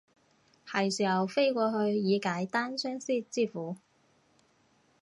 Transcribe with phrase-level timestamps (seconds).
[0.65, 3.77] 係時候飛過去以解單相思之苦